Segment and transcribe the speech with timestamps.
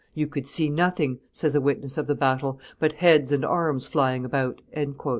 [0.15, 4.25] "You could see nothing," says a witness of the battle, "but heads and arms flying
[4.25, 4.59] about."